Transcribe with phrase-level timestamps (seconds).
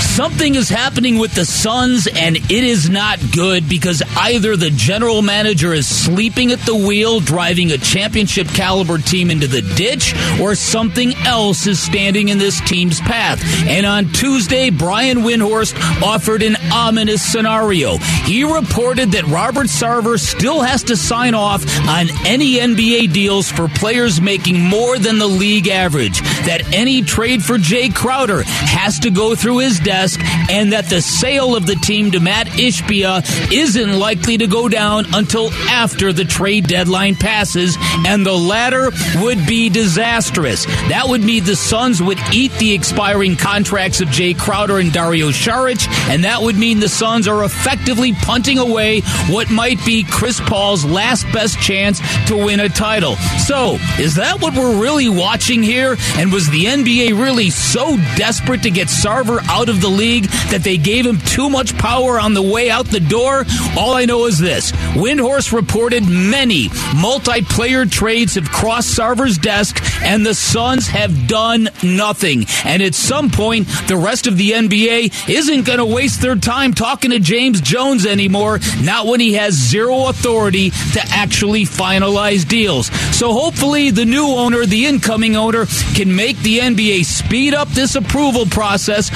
[0.00, 5.22] Something is happening with the Suns, and it is not good because either the general
[5.22, 10.54] manager is sleeping at the wheel, driving a championship caliber team into the ditch, or
[10.54, 13.42] something else is standing in this team's path.
[13.66, 17.96] And on Tuesday, Brian Windhorst offered an ominous scenario.
[18.24, 23.68] He reported that Robert Sarver still has to sign off on any NBA deals for
[23.68, 29.10] players making more than the league average, that any trade for Jae Crowder has to
[29.10, 33.98] go through his desk and that the sale of the team to Matt Ishbia isn't
[33.98, 37.76] likely to go down until after the trade deadline passes,
[38.06, 40.64] and the latter would be disastrous.
[40.88, 45.30] That would mean the Suns would eat the expiring contracts of Jae Crowder and Dario
[45.30, 50.40] Saric, and that would mean the Suns are effectively punting away what might be Chris
[50.40, 53.16] Paul's last best chance to win a title.
[53.46, 55.96] So, is that what we're really watching here?
[56.16, 60.62] And was the NBA really so desperate to get Sarver out of the league that
[60.62, 63.44] they gave him too much power on the way out the door?
[63.76, 70.24] All I know is this Windhorst reported many multiplayer trades have crossed Sarver's desk, and
[70.24, 72.46] the Suns have done nothing.
[72.64, 76.74] And at some point, the rest of the NBA isn't going to waste their time
[76.74, 82.88] talking to James Jones anymore, not when he has zero authority to actually finalize deals.
[83.16, 87.94] So hopefully, the new owner, the incoming owner, can make the NBA speed up this
[87.94, 89.10] approval process,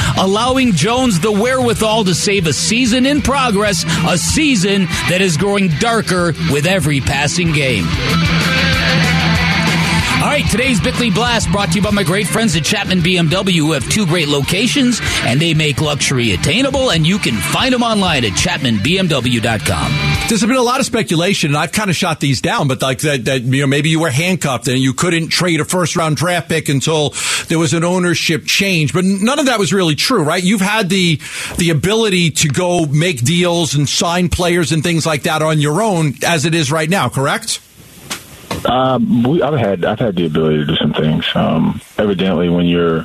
[0.55, 5.67] allowing Jones the wherewithal to save a season in progress, a season that is growing
[5.81, 7.85] darker with every passing game.
[10.25, 13.59] All right, today's Bickley Blast brought to you by my great friends at Chapman BMW,
[13.59, 17.83] who have two great locations, and they make luxury attainable, and you can find them
[17.83, 20.27] online at chapmanbmw.com.
[20.27, 23.01] There's been a lot of speculation, and I've kind of shot these down, but like
[23.01, 26.17] that, that you know, maybe you were handcuffed and you couldn't trade a first round
[26.17, 27.11] draft pick until
[27.49, 28.95] there was an ownership change.
[28.95, 30.43] But none of that was really true, right?
[30.43, 31.21] You've had the
[31.59, 35.83] the ability to go make deals and sign players and things like that on your
[35.83, 37.61] own as it is right now, correct?
[38.65, 41.27] Um, we, I've had I've had the ability to do some things.
[41.35, 43.03] Um, evidently, when you're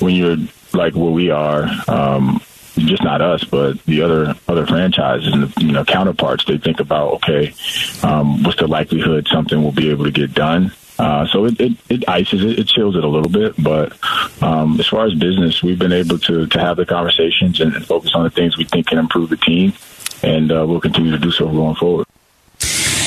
[0.00, 0.36] when you're
[0.72, 2.40] like where we are, um,
[2.76, 6.80] just not us, but the other other franchises and the, you know counterparts, they think
[6.80, 7.54] about okay,
[8.02, 10.72] um, what's the likelihood something will be able to get done.
[10.98, 13.54] Uh, so it, it, it ices it, it chills it a little bit.
[13.62, 13.92] But
[14.42, 18.12] um, as far as business, we've been able to to have the conversations and, focus
[18.14, 19.72] on the things we think can improve the team,
[20.22, 22.06] and uh, we'll continue to do so going forward.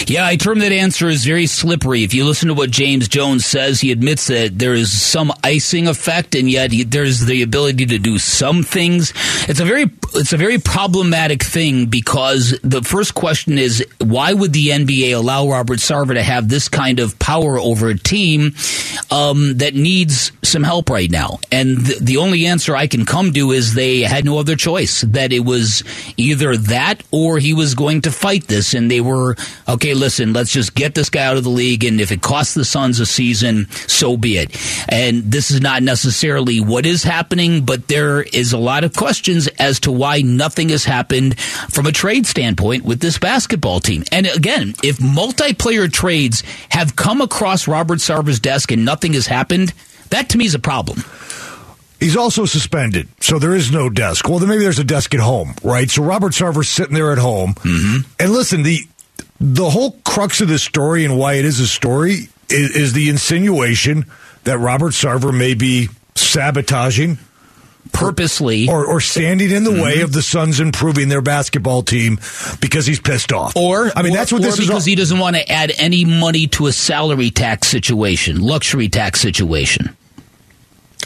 [0.07, 2.03] Yeah, I term that answer as very slippery.
[2.03, 5.87] If you listen to what James Jones says, he admits that there is some icing
[5.87, 9.13] effect, and yet he, there's the ability to do some things.
[9.49, 14.53] It's a very it's a very problematic thing because the first question is why would
[14.53, 18.53] the NBA allow Robert Sarver to have this kind of power over a team
[19.09, 21.39] um, that needs some help right now?
[21.51, 25.01] And th- the only answer I can come to is they had no other choice.
[25.01, 25.83] That it was
[26.15, 29.35] either that or he was going to fight this, and they were
[29.67, 32.53] okay listen, let's just get this guy out of the league, and if it costs
[32.53, 34.55] the Suns a season, so be it.
[34.89, 39.47] And this is not necessarily what is happening, but there is a lot of questions
[39.59, 44.03] as to why nothing has happened from a trade standpoint with this basketball team.
[44.11, 49.73] And again, if multiplayer trades have come across Robert Sarver's desk and nothing has happened,
[50.09, 51.03] that to me is a problem.
[51.99, 54.27] He's also suspended, so there is no desk.
[54.27, 55.89] Well, then maybe there's a desk at home, right?
[55.89, 57.53] So Robert Sarver's sitting there at home.
[57.53, 58.11] Mm-hmm.
[58.19, 58.85] And listen, the
[59.39, 63.09] the whole crux of this story and why it is a story is, is the
[63.09, 64.05] insinuation
[64.43, 67.17] that Robert Sarver may be sabotaging
[67.91, 69.81] purposely or, or standing in the mm-hmm.
[69.81, 72.19] way of the Suns improving their basketball team
[72.59, 73.55] because he's pissed off.
[73.55, 75.71] Or I mean or, that's what this because is because he doesn't want to add
[75.77, 79.95] any money to a salary tax situation, luxury tax situation.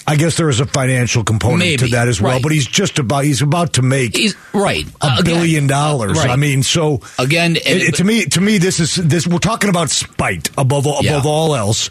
[0.08, 2.42] I guess there is a financial component Maybe, to that as well, right.
[2.42, 6.18] but he's just about he's about to make He's right a uh, Again, billion dollars.
[6.18, 6.30] right.
[6.32, 9.28] I mean, so Again, it, it- to me, to me, this is this.
[9.28, 11.12] We're talking about spite above all, Yeah.
[11.14, 11.90] above all else.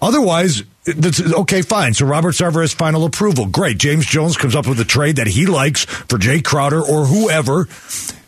[0.00, 1.94] Otherwise, okay, fine.
[1.94, 3.46] So Robert Sarver has final approval.
[3.46, 3.78] Great.
[3.78, 7.66] James Jones comes up with a trade that he likes for Jae Crowder or whoever.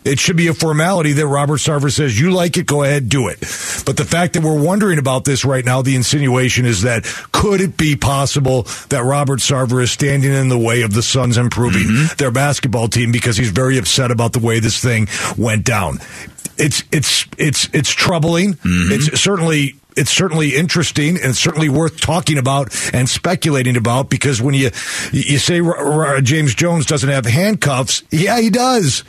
[0.04, 3.28] It should be a formality that Robert Sarver says, you like it, go ahead, do
[3.28, 3.40] it.
[3.86, 7.62] But the fact that we're wondering about this right now, the insinuation is that could
[7.62, 11.84] it be possible that Robert Sarver is standing in the way of the Suns improving
[11.84, 12.16] mm-hmm.
[12.16, 15.08] their basketball team because he's very upset about the way this thing
[15.38, 15.98] went down?
[16.58, 18.54] It's, it's, it's, it's troubling.
[18.54, 18.92] Mm-hmm.
[18.92, 24.54] It's certainly, it's certainly interesting and certainly worth talking about and speculating about because when
[24.54, 24.70] you,
[25.12, 29.02] you say R- R- James Jones doesn't have handcuffs, yeah, he does.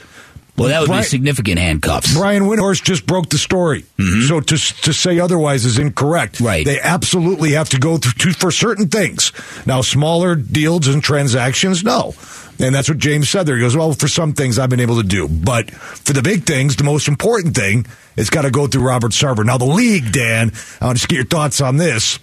[0.57, 2.13] Well, that would Brian- be significant handcuffs.
[2.13, 3.84] Brian Windhorst just broke the story.
[4.28, 6.36] So to to say otherwise is incorrect.
[6.36, 6.46] Mm-hmm.
[6.46, 6.66] Right.
[6.66, 9.31] They absolutely have to go through to, for certain things.
[9.66, 12.13] Now, smaller deals and transactions, no.
[12.57, 13.57] And that's what James said there.
[13.57, 15.28] He goes, well, for some things I've been able to do.
[15.28, 17.86] But for the big things, the most important thing,
[18.16, 19.46] it's got to go through Robert Sarver.
[19.46, 22.18] Now, the league, Dan, I want to get your thoughts on this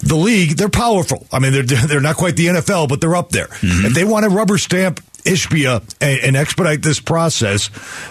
[0.00, 1.26] the league, they're powerful.
[1.32, 3.46] I mean, they're they're not quite the NFL, but they're up there.
[3.48, 3.86] Mm-hmm.
[3.86, 7.70] If they want to rubber stamp Ishbia and, and expedite this process,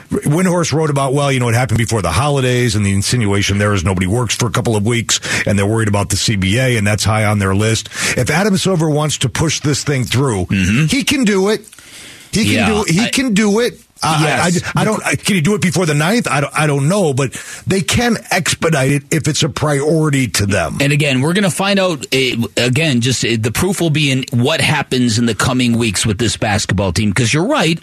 [0.10, 3.74] Windhorst wrote about, well, you know, it happened before the holidays, and the insinuation there
[3.74, 6.88] is nobody works for a couple of weeks, and they're worried about the CBA, and
[6.88, 7.90] that's high on their list.
[8.18, 10.86] If Adam Silver wants to push this thing through, mm-hmm.
[10.88, 11.62] he can do it.
[12.32, 12.90] He can Yeah, do it.
[12.90, 13.80] He I- can do it.
[14.04, 14.64] I, Yes.
[14.76, 15.04] I, I don't.
[15.06, 16.28] I, can you do it before the ninth?
[16.28, 16.54] I don't.
[16.54, 17.34] I don't know, but
[17.68, 20.78] they can expedite it if it's a priority to them.
[20.82, 22.06] And again, we're going to find out.
[22.14, 26.06] Uh, again, just uh, the proof will be in what happens in the coming weeks
[26.06, 27.10] with this basketball team.
[27.10, 27.80] Because you're right.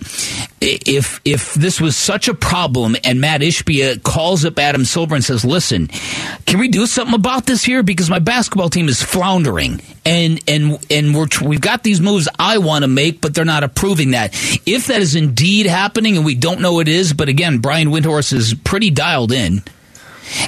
[0.61, 5.25] If if this was such a problem, and Matt Ishbia calls up Adam Silver and
[5.25, 5.89] says, "Listen,
[6.47, 7.83] can we do something about this here?
[7.83, 12.59] Because my basketball team is floundering, and and and we're we've got these moves I
[12.59, 14.33] want to make, but they're not approving that.
[14.67, 18.33] If that is indeed happening, and we don't know it is, but again, Brian Windhorst
[18.33, 19.63] is pretty dialed in."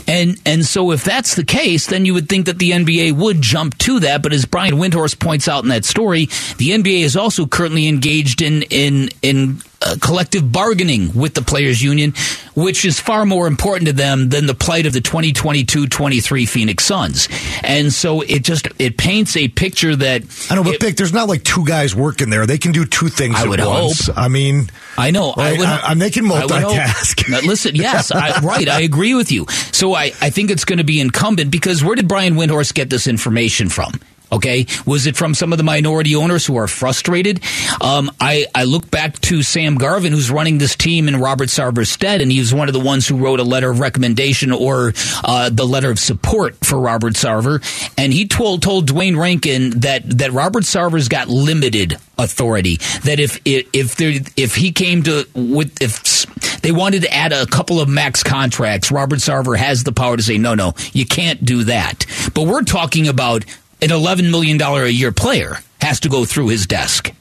[0.07, 3.43] And and so if that's the case, then you would think that the NBA would
[3.43, 4.23] jump to that.
[4.23, 6.27] But as Brian Windhorst points out in that story,
[6.59, 11.83] the NBA is also currently engaged in in in uh, collective bargaining with the players
[11.83, 12.13] union,
[12.55, 17.29] which is far more important to them than the plight of the 2022-23 Phoenix Suns.
[17.63, 21.13] And so it just it paints a picture that I know, but it- Vic, there's
[21.13, 22.47] not like two guys working there.
[22.47, 24.07] They can do two things I at would once.
[24.07, 24.19] hope.
[24.19, 25.31] I mean, I know.
[25.37, 27.29] I Right, would, I- I'm making I multitask.
[27.31, 28.69] Now, listen, yes, I, right.
[28.69, 29.47] I agree with you.
[29.73, 32.91] So I, I think it's going to be incumbent because where did Brian Windhorst get
[32.91, 33.93] this information from?
[34.33, 37.41] Okay, was it from some of the minority owners who are frustrated?
[37.83, 41.91] Um, I, I look back to Sam Garvin, who's running this team in Robert Sarver's
[41.91, 44.95] stead, and he was one of the ones who wrote a letter of recommendation or
[45.23, 47.63] uh, the letter of support for Robert Sarver,
[47.99, 52.77] and he told told Duane Rankin that that Robert Sarver's got limited authority.
[53.05, 56.27] That if if if, there, if he came to with if
[56.63, 60.23] they wanted to add a couple of max contracts, Robert Sarver has the power to
[60.23, 62.07] say no, no, you can't do that.
[62.35, 63.45] But we're talking about
[63.83, 67.13] an eleven million dollar a year player has to go through his desk,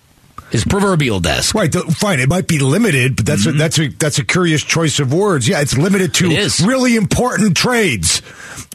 [0.51, 1.55] his proverbial desk.
[1.55, 1.71] right?
[1.71, 4.99] The, fine, it might be limited, but that's a, that's a that's a curious choice
[4.99, 5.47] of words.
[5.47, 6.63] Yeah, it's limited to Mm-hmm.
[6.63, 8.19] It really important trades,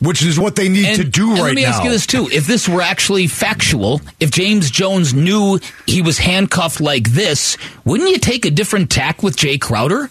[0.02, 1.68] which is what they need to do and right let me now.
[1.70, 6.18] ask you this too: If this were actually factual, if James Jones knew he was
[6.18, 10.10] handcuffed like this, wouldn't you take a different tack with Jae Crowder?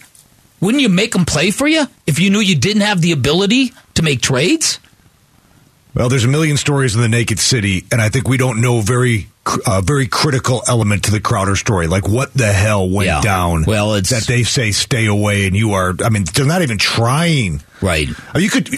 [0.62, 3.74] Wouldn't you make him play for you if you knew you didn't have the ability
[3.96, 4.80] to make trades?
[5.96, 8.82] Well, there's a million stories in the Naked City, and I think we don't know
[8.82, 9.28] very
[9.66, 11.88] uh, very critical element to the Crowder story.
[11.88, 13.22] Like what the hell went Yeah.
[13.22, 13.64] down?
[13.66, 15.94] Well, it's- that they say stay away, and you are.
[16.04, 17.62] I mean, they're not even trying.
[17.82, 18.10] Right.
[18.34, 18.70] I mean, you could.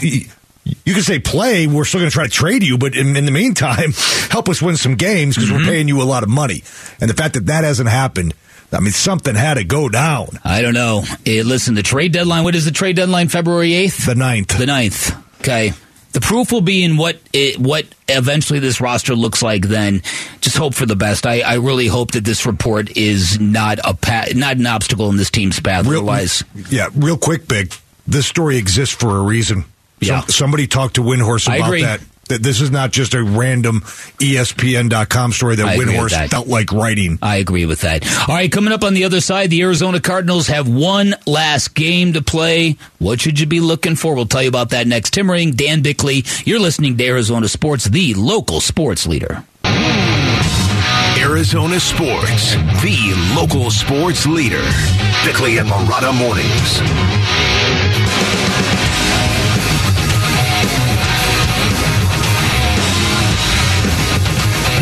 [0.83, 1.65] You could say play.
[1.65, 3.93] We're still going to try to trade you, but in, in the meantime,
[4.29, 5.59] help us win some games because Mm-hmm.
[5.65, 6.61] we're paying you a lot of money.
[6.99, 8.33] And the fact that that hasn't happened,
[8.73, 10.27] I mean, something had to go down.
[10.43, 11.05] I don't know.
[11.25, 12.43] Eh, listen, the trade deadline.
[12.43, 13.29] What is the trade deadline?
[13.29, 14.05] February eighth.
[14.05, 14.57] The ninth.
[14.57, 15.15] The ninth.
[15.39, 15.71] Okay.
[16.17, 19.67] The proof will be in what it, what eventually this roster looks like.
[19.67, 20.01] Then,
[20.41, 21.27] just hope for the best.
[21.27, 25.17] I, I really hope that this report is not a pa- not an obstacle in
[25.17, 25.85] this team's path.
[25.85, 27.71] Real, Otherwise, yeah, real quick, big.
[28.07, 29.65] This story exists for a reason.
[29.99, 30.21] Yeah.
[30.21, 32.01] somebody talked to Windhorst I about that.
[32.27, 33.81] That this is not just a random
[34.19, 36.29] ESPN.com story that I agree Windhorst that.
[36.29, 37.19] felt like writing.
[37.21, 38.05] I agree with that.
[38.27, 42.13] All right, coming up on the other side, the Arizona Cardinals have one last game
[42.13, 42.77] to play.
[42.99, 44.15] What should you be looking for?
[44.15, 45.13] We'll tell you about that next.
[45.13, 46.23] Tim Ring, Dan Bickley.
[46.45, 49.43] You're listening to Arizona Sports, the local sports leader.
[51.19, 54.61] Arizona Sports, the local sports leader.
[55.25, 56.79] Bickley and Marotta Mornings.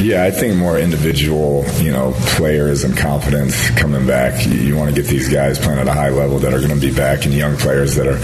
[0.05, 4.45] Yeah, I think more individual, you know, players and confidence coming back.
[4.45, 6.79] You, you want to get these guys playing at a high level that are going
[6.79, 8.19] to be back, and young players that are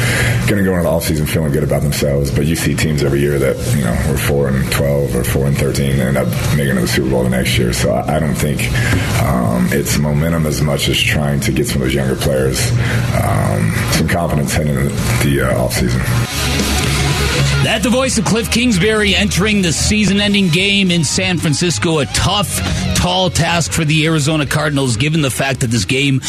[0.47, 2.29] going to go into the offseason feeling good about themselves.
[2.29, 5.47] But you see teams every year that you know were four and twelve or four
[5.47, 7.73] and thirteen and end up making it to the Super Bowl the next year.
[7.73, 8.61] So I, I don't think
[9.23, 12.61] um, it's momentum as much as trying to get some of those younger players
[13.19, 14.89] um, some confidence heading into
[15.25, 16.90] the uh, offseason.
[17.63, 21.99] That the voice of Cliff Kingsbury entering the season-ending game in San Francisco.
[21.99, 22.59] A tough,
[22.95, 26.21] tall task for the Arizona Cardinals, given the fact that this game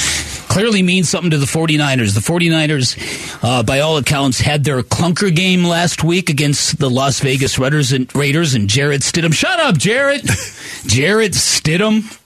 [0.52, 2.14] clearly means something to the 49ers.
[2.14, 7.20] The 49ers, uh, by all accounts, had their clunker game last week against the Las
[7.20, 9.32] Vegas Raiders and, Raiders and Jarrett Stidham.
[9.32, 10.22] Shut up, Jarrett!
[10.86, 12.21] Jarrett Stidham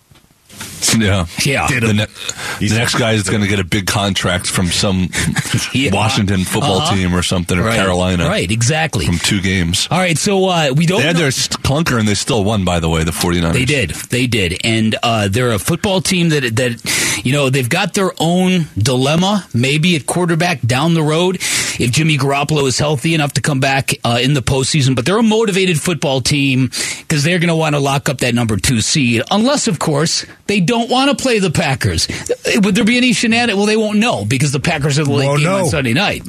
[0.99, 1.67] Yeah, Yeah.
[1.69, 5.09] The, ne- the next guy is going to get a big contract from some
[5.75, 5.93] Yeah.
[5.93, 6.95] Washington football Uh-huh.
[6.95, 7.77] team or something, or Right.
[7.77, 9.05] Carolina, Right, exactly.
[9.05, 9.89] from two games.
[9.91, 12.65] All right, so uh, we don't They had know- their clunker and they still won.
[12.65, 13.53] By the way, the 49ers.
[13.53, 13.91] They did.
[13.91, 14.59] They did.
[14.65, 19.47] And uh, they're a football team that that you know they've got their own dilemma.
[19.53, 21.41] Maybe at quarterback down the road,
[21.79, 24.95] if Jimmy Garoppolo is healthy enough to come back uh, in the postseason.
[24.95, 26.67] But they're a motivated football team
[27.01, 30.25] because they're going to want to lock up that number two seed, unless of course
[30.47, 32.09] they don't want to play the Packers.
[32.09, 33.57] Uh, Would there be any shenanigans?
[33.57, 35.67] Well, they won't know because the Packers are the late Won't game on.
[35.67, 36.23] Sunday night.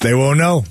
[0.00, 0.64] They won't know.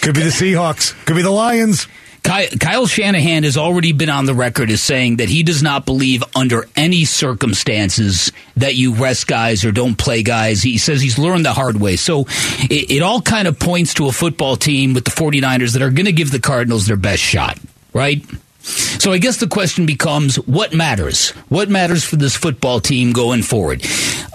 [0.00, 0.94] Could be the Seahawks.
[1.06, 1.86] Could be the Lions.
[2.24, 5.84] Ky- Kyle Shanahan has already been on the record as saying that he does not
[5.84, 10.62] believe under any circumstances that you rest guys or don't play guys.
[10.62, 11.96] He says he's learned the hard way.
[11.96, 12.22] So
[12.70, 15.90] it, it all kind of points to a football team with the 49ers that are
[15.90, 17.58] going to give the Cardinals their best shot,
[17.92, 18.24] right?
[18.62, 21.30] So I guess the question becomes what matters?
[21.50, 23.84] What matters for this football team going forward?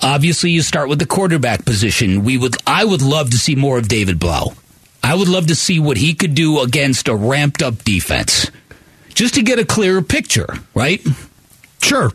[0.04, 2.24] Obviously, you start with the quarterback position.
[2.24, 4.54] We would I would love to see more of David Blough.
[5.04, 8.52] I would love to see what he could do against a ramped up defense.
[9.14, 11.02] Just to get a clearer picture, right?
[11.82, 12.12] Sure.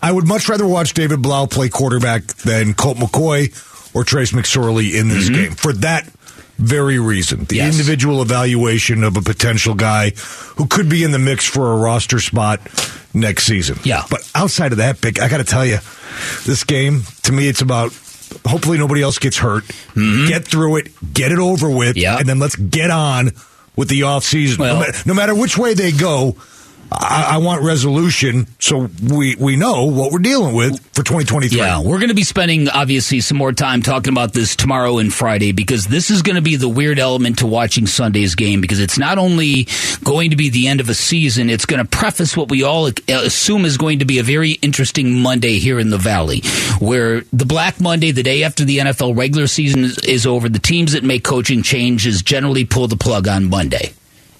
[0.00, 4.94] I would much rather watch David Blough play quarterback than Colt McCoy or Trace McSorley
[4.98, 6.04] in this game for that
[6.58, 7.40] very reason.
[7.40, 7.54] The Mm-hmm.
[7.56, 7.78] Yes.
[7.78, 10.10] individual evaluation of a potential guy
[10.56, 12.60] who could be in the mix for a roster spot
[13.14, 13.78] next season.
[13.84, 14.04] Yeah.
[14.10, 15.78] But outside of that, Big, I got to tell you,
[16.46, 17.92] this game, to me, it's about
[18.46, 19.64] hopefully nobody else gets hurt.
[19.94, 22.20] Get through it, get it over with, Mm-hmm.
[22.20, 23.30] And then let's get on
[23.76, 24.58] with the offseason.
[24.58, 26.36] Well- no, no matter which way they go,
[26.90, 31.58] I, I want resolution so we, we know what we're dealing with for 2023.
[31.58, 35.12] Yeah, we're going to be spending obviously some more time talking about this tomorrow and
[35.12, 38.80] Friday because this is going to be the weird element to watching Sunday's game because
[38.80, 39.66] it's not only
[40.02, 42.90] going to be the end of a season, it's going to preface what we all
[43.08, 46.40] assume is going to be a very interesting Monday here in the Valley,
[46.78, 50.58] where the Black Monday, the day after the NFL regular season is, is over, the
[50.58, 53.92] teams that make coaching changes generally pull the plug on Monday.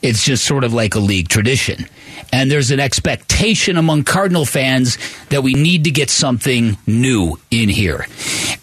[0.02, 1.86] It's just sort of like a league tradition.
[2.32, 4.98] And there's an expectation among Cardinal fans
[5.30, 8.06] that we need to get something new in here.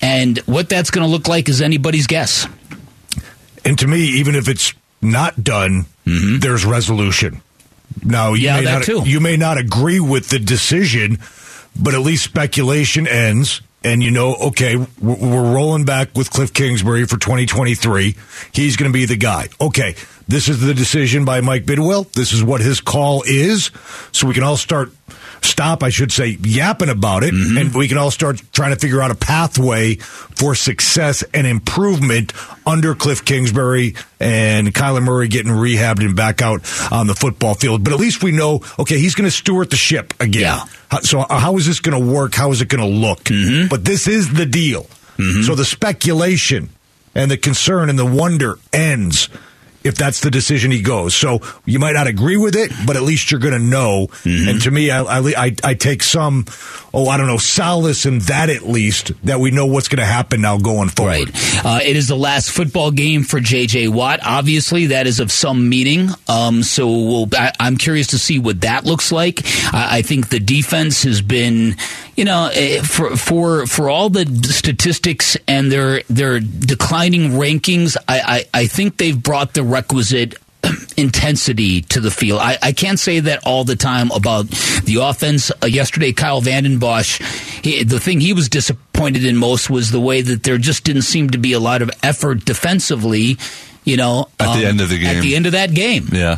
[0.02, 2.48] And what that's going to look like is anybody's guess.
[3.64, 7.42] And to me, even if it's not done, there's resolution.
[8.04, 8.44] Now, you, Mm-hmm.
[8.46, 9.10] Yeah, may that not, too.
[9.10, 11.18] you may not agree with the decision,
[11.80, 13.62] but at least speculation ends.
[13.86, 18.16] And you know, okay, we're rolling back with Cliff Kingsbury for 2023.
[18.52, 19.50] He's going to be the guy.
[19.62, 19.96] Okay,
[20.28, 22.12] this is the decision by Mike Bidwill.
[22.12, 23.70] This is what his call is.
[24.12, 24.92] So we can all start,
[25.46, 27.34] stop, I should say, yapping about it.
[27.34, 27.58] Mm-hmm.
[27.58, 32.34] And we can all start trying to figure out a pathway for success and improvement
[32.66, 36.62] under Cliff Kingsbury and Kyler Murray getting rehabbed and back out
[36.92, 37.84] on the football field.
[37.84, 40.42] But at least we know, okay, he's going to steward the ship again.
[40.42, 40.66] Yeah.
[40.90, 42.34] How- So uh, how is this going to work?
[42.36, 43.24] How is it going to look?
[43.26, 43.68] Mm-hmm.
[43.70, 44.88] But this is the deal.
[45.18, 46.70] So the speculation
[47.16, 49.30] and the concern and the wonder ends
[49.86, 51.16] if that's the decision he goes.
[51.16, 54.08] So you might not agree with it, but at least you're going to know.
[54.08, 54.50] Mm-hmm.
[54.50, 56.46] And to me, I, I, I- I take some,
[56.94, 60.06] oh, I don't know, solace in that at least, that we know what's going to
[60.06, 61.30] happen now going forward.
[61.34, 61.66] Right.
[61.66, 63.88] Uh, it is the last football game for J.J.
[63.90, 64.20] Watt.
[64.24, 66.10] Obviously, that is of some meaning.
[66.28, 69.42] Um, so we'll, I, I'm curious to see what that looks like.
[69.74, 71.76] I, I think the defense has been,
[72.16, 77.98] you know, eh, for for for all the statistics and their their declining rankings.
[78.08, 80.36] I, I, I think they've brought the requisite
[80.98, 82.40] intensity to the field.
[82.42, 84.48] I, I can't say that all the time about
[84.86, 85.52] the offense.
[85.62, 87.20] Uh, yesterday, Kyle Vanden Bosch,
[87.62, 91.04] he, the thing he was disappointed in most was the way that there just didn't
[91.04, 93.38] seem to be a lot of effort defensively.
[93.84, 95.18] You know, At the end of the game.
[95.18, 96.38] At the end of that game, Yeah.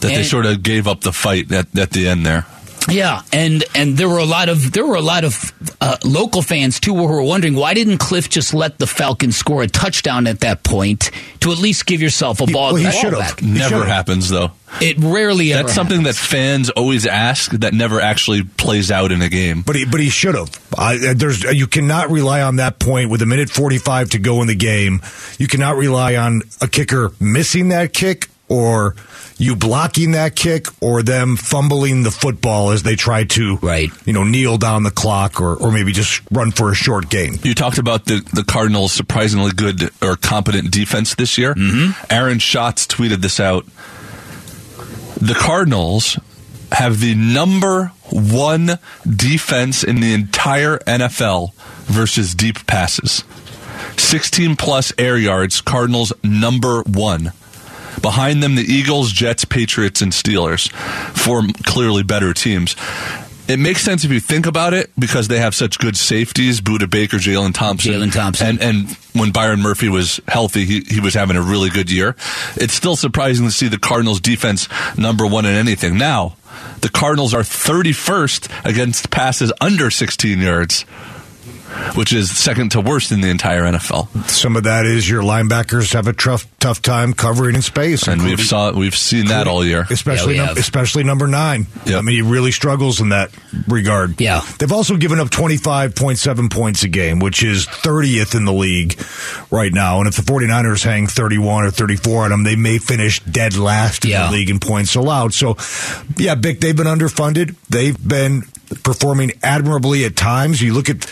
[0.00, 2.46] That they sort of gave up the fight at, at the end there.
[2.88, 6.42] Yeah, and and there were a lot of there were a lot of uh, local
[6.42, 10.26] fans too who were wondering why didn't Cliff just let the Falcons score a touchdown
[10.26, 13.18] at that point to at least give yourself a ball, well, he ball should've.
[13.18, 13.40] back.
[13.40, 14.52] He Never happens though.
[14.80, 19.22] It rarely ever That's something that fans always ask that never actually plays out in
[19.22, 19.62] a game.
[19.62, 20.50] But he, but he should have.
[20.76, 24.46] I, there's, you cannot rely on that point with a minute 45 to go in
[24.46, 25.00] the game.
[25.38, 28.94] You cannot rely on a kicker missing that kick or
[29.36, 33.90] you blocking that kick or them fumbling the football as they try to, Right.
[34.04, 37.38] you know, kneel down the clock or, or maybe just run for a short gain.
[37.42, 41.54] You talked about the, the Cardinals' surprisingly good or competent defense this year.
[41.54, 42.12] Mm-hmm.
[42.12, 43.64] Aaron Schatz tweeted this out.
[45.20, 46.18] The Cardinals
[46.72, 48.78] have the number one
[49.08, 53.24] defense in the entire NFL versus deep passes.
[53.96, 57.32] 16 plus air yards, Cardinals number one.
[58.02, 60.70] Behind them, the Eagles, Jets, Patriots, and Steelers.
[61.16, 62.76] Four clearly better teams.
[63.48, 66.88] it makes sense if you think about it because they have such good safeties: Budda
[66.90, 68.46] Baker, Jalen Thompson, Jalen Thompson.
[68.46, 72.14] and and when Byron Murphy was healthy, he he was having a really good year.
[72.56, 75.96] It's still surprising to see the Cardinals defense number one in anything.
[75.98, 76.36] Now,
[76.80, 80.84] the Cardinals are 31st against passes under 16 yards,
[81.94, 84.08] which is second to worst in the entire NFL.
[84.28, 88.22] Some of that is your linebackers have a tough tough time covering in space, And
[88.24, 89.86] we've saw we've seen that all year.
[89.90, 91.66] especially Yeah, num- especially number nine.
[91.86, 91.98] Yep.
[91.98, 93.30] I mean, he really struggles in that
[93.68, 94.20] regard.
[94.20, 94.40] Yeah.
[94.58, 98.44] they've also given up twenty five point seven points a game, which is thirtieth in
[98.44, 99.00] the league
[99.50, 99.98] right now.
[99.98, 103.20] And if the 49ers hang thirty one or thirty four on them, they may finish
[103.20, 104.26] dead last in Yeah.
[104.26, 105.32] the league in points allowed.
[105.34, 105.56] So,
[106.16, 107.54] yeah, Bick, they've been underfunded.
[107.68, 108.42] They've been
[108.82, 110.60] performing admirably at times.
[110.60, 111.06] You look at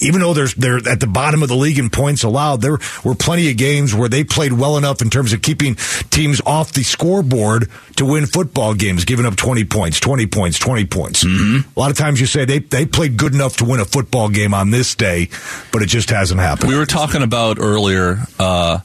[0.00, 3.14] even though there's they're at the bottom of the league in points allowed, there were
[3.14, 5.74] plenty of games where they played well enough in terms of keeping
[6.10, 10.86] teams off the scoreboard to win football games, giving up 20 points, 20 points, 20
[10.86, 11.24] points.
[11.24, 11.68] Mm-hmm.
[11.76, 14.28] A lot of times you say they, they played good enough to win a football
[14.28, 15.28] game on this day,
[15.72, 16.70] but it just hasn't happened.
[16.70, 18.78] We were talking about earlier uh,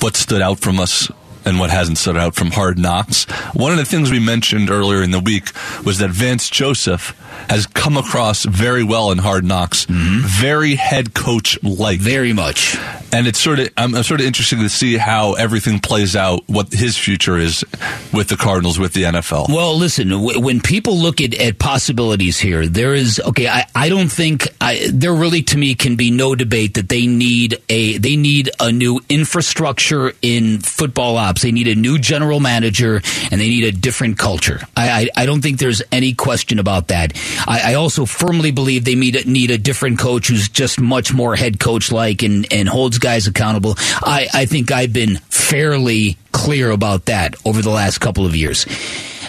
[0.00, 1.10] what stood out from us
[1.44, 3.24] and what hasn't stood out from Hard Knocks.
[3.54, 5.50] One of the things we mentioned earlier in the week
[5.84, 7.14] was that Vance Joseph
[7.48, 10.20] has come across very well in Hard Knocks, mm-hmm.
[10.26, 12.00] very head coach like.
[12.00, 12.76] Very much.
[13.12, 16.42] And it's sort of I'm, I'm sort of interested to see how everything plays out,
[16.46, 17.64] what his future is
[18.12, 19.48] with the Cardinals, with the NFL.
[19.48, 23.48] Well, listen, w- when people look at, at possibilities here, there is okay.
[23.48, 27.06] I, I don't think I, there really, to me, can be no debate that they
[27.06, 31.37] need a they need a new infrastructure in football ops.
[31.42, 34.60] They need a new general manager and they need a different culture.
[34.76, 37.12] I I, I don't think there's any question about that.
[37.46, 41.12] I, I also firmly believe they need a, need a different coach who's just much
[41.12, 43.74] more head coach like and and holds guys accountable.
[44.02, 48.66] I I think I've been fairly clear about that over the last couple of years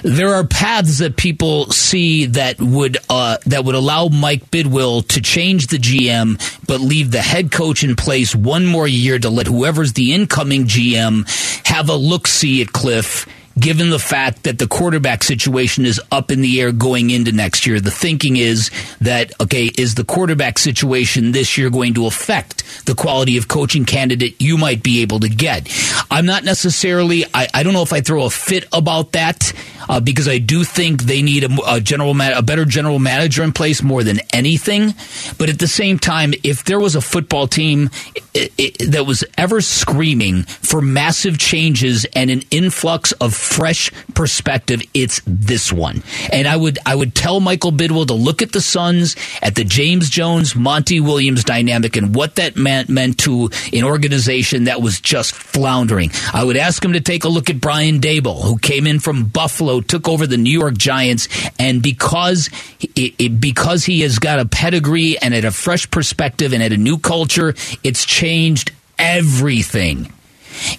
[0.04, 5.22] there are paths that people see that would uh, that would allow Mike Bidwill to
[5.22, 9.48] change the GM, but leave the head coach in place one more year to let
[9.48, 11.28] whoever's the incoming GM
[11.68, 13.26] have a look see at Cliff.
[13.60, 17.66] Given the fact that the quarterback situation is up in the air going into next
[17.66, 22.86] year, the thinking is that, okay, is the quarterback situation this year going to affect
[22.86, 25.68] the quality of coaching candidate you might be able to get?
[26.10, 29.52] I'm not necessarily, I, I don't know if I throw a fit about that
[29.90, 33.44] uh, because I do think they need a, a general man, a better general manager
[33.44, 34.94] in place more than anything.
[35.38, 37.90] But at the same time, if there was a football team
[38.36, 44.82] i i that was ever screaming for massive changes and an influx of fresh perspective,
[44.94, 46.04] it's this one.
[46.32, 49.64] And I would I would tell Michael Bidwill to look at the Suns, at the
[49.64, 55.02] James Jones Monty Williams dynamic, and what that meant meant to an organization that was
[55.02, 56.12] just floundering.
[56.34, 59.26] I would ask him to take a look at Brian Daboll, who came in from
[59.26, 64.40] Buffalo, took over the New York Giants, and because it, it, because he has got
[64.40, 70.14] a pedigree and at a fresh perspective and at a new culture, it's changed everything.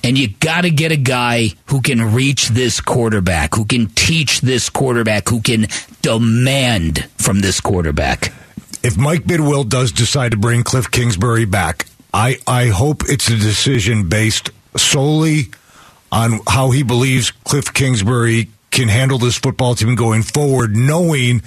[0.05, 4.41] And you got to get a guy who can reach this quarterback, who can teach
[4.41, 5.67] this quarterback, who can
[6.03, 8.33] demand from this quarterback.
[8.83, 13.37] if Mike Bidwill does decide to bring Cliff Kingsbury back, I, I hope it's a
[13.37, 15.51] decision based solely
[16.11, 21.43] on how he believes Cliff Kingsbury can handle this football team going forward, knowing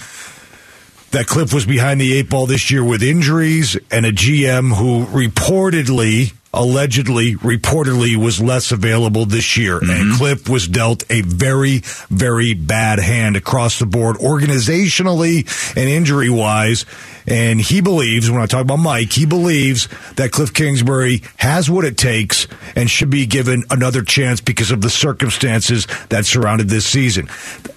[1.11, 5.05] that Cliff was behind the eight ball this year with injuries and a GM who
[5.05, 9.79] reportedly, allegedly, reportedly was less available this year.
[9.79, 10.17] And mm-hmm.
[10.17, 16.85] Cliff was dealt a very, very bad hand across the board, organizationally and injury wise.
[17.25, 21.85] And he believes, when I talk about Mike, he believes that Cliff Kingsbury has what
[21.85, 26.85] it takes and should be given another chance because of the circumstances that surrounded this
[26.85, 27.27] season.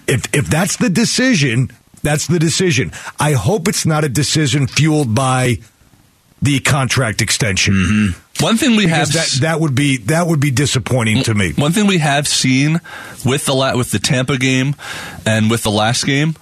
[0.07, 1.71] If, if that's the decision,
[2.03, 2.93] that's the decision.
[3.19, 5.59] I hope it's not a decision fueled by
[6.43, 7.75] the contract extension.
[7.75, 8.21] Mm-hmm.
[8.41, 11.53] One thing we have that that would be that would be disappointing to me.
[11.55, 12.81] One thing we have seen
[13.25, 14.75] with the la- with the Tampa game
[15.25, 16.35] and with the last game,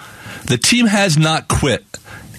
[0.46, 1.85] the team has not quit.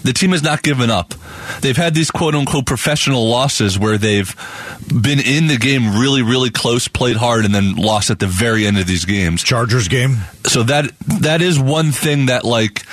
[0.02, 1.14] The team has not given up.
[1.62, 4.34] They've had these quote unquote professional losses where they've
[4.88, 8.66] been in the game really, really close, played hard, and then lost at the very
[8.66, 9.42] end of these games.
[9.42, 10.18] Chargers game.
[10.44, 12.84] So that that is one thing that like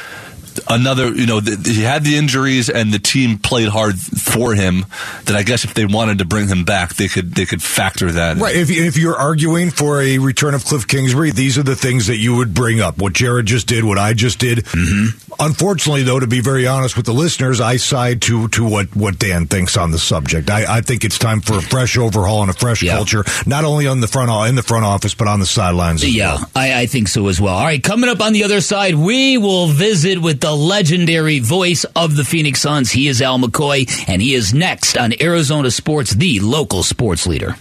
[0.69, 4.85] another you know th- he had the injuries and the team played hard for him
[5.25, 8.11] that I guess if they wanted to bring him back they could they could factor
[8.11, 8.43] that in.
[8.43, 8.55] Right.
[8.55, 12.17] If, if you're arguing for a return of Cliff Kingsbury, these are the things that
[12.17, 12.97] you would bring up.
[12.97, 14.59] What Jared just did, what I just did.
[14.59, 15.33] Mm-hmm.
[15.39, 19.17] Unfortunately, though, to be very honest with the listeners, I side to to what what
[19.19, 20.49] Dan thinks on the subject.
[20.49, 22.95] I, I think it's time for a fresh overhaul and a fresh Yeah.
[22.95, 26.03] culture, not only on the front in the front office, but on the sidelines.
[26.03, 26.49] as Yeah, well.
[26.55, 27.55] I, I think so as well.
[27.55, 31.85] All right, coming up on the other side, we will visit with the legendary voice
[31.95, 32.91] of the Phoenix Suns.
[32.91, 37.55] He is Al McCoy, and he is next on Arizona Sports, the local sports leader.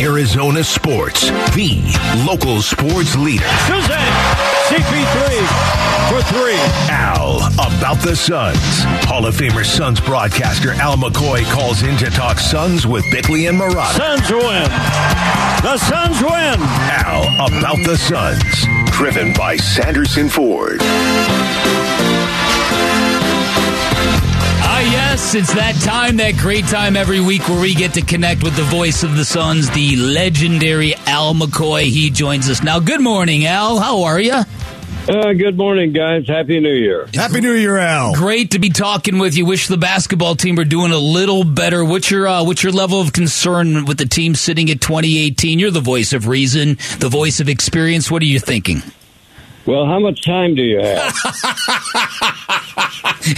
[0.00, 1.80] Arizona Sports, the
[2.26, 3.44] local sports leader.
[3.66, 4.12] Shazam,
[4.68, 5.76] CP3
[6.10, 6.58] for three.
[6.90, 8.58] Al about the Suns.
[9.06, 13.58] Hall of Famer Suns broadcaster Al McCoy calls in to talk Suns with Bickley and
[13.58, 13.96] Marotta.
[13.96, 14.68] Suns win.
[15.62, 16.60] The Suns win.
[16.60, 18.90] Al about the Suns.
[18.90, 20.80] Driven by Sanderson Ford.
[24.68, 28.42] Ah, yes, it's that time, that great time every week where we get to connect
[28.42, 31.84] with the voice of the Suns, the legendary Al McCoy.
[31.84, 32.80] He joins us now.
[32.80, 33.78] Good morning, Al.
[33.78, 34.42] How are you?
[35.08, 36.26] Uh, good morning, guys.
[36.26, 37.06] Happy New Year.
[37.14, 38.14] Happy New Year, Al.
[38.16, 39.46] Great to be talking with you.
[39.46, 41.84] Wish the basketball team were doing a little better.
[41.84, 45.60] What's your uh, what's your level of concern with the team sitting at 2018?
[45.60, 48.10] You're the voice of reason, the voice of experience.
[48.10, 48.82] What are you thinking?
[49.66, 51.12] Well, how much time do you have?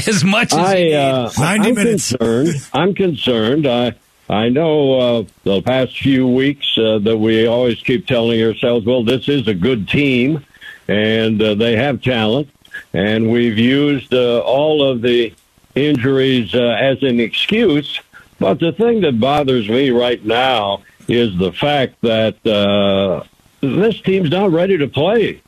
[0.06, 2.10] As much as I, uh, 90 I'm minutes.
[2.10, 2.48] concerned.
[2.74, 3.66] I'm concerned.
[3.66, 3.94] I,
[4.28, 9.02] I know uh, the past few weeks uh, that we always keep telling ourselves, well,
[9.02, 10.44] this is a good team,
[10.88, 12.50] and uh, they have talent,
[12.92, 15.32] and we've used uh, all of the
[15.74, 18.00] injuries uh, as an excuse.
[18.38, 23.24] But the thing that bothers me right now is the fact that uh,
[23.62, 25.40] this team's not ready to play.